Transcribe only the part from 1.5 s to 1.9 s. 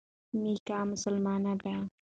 دی.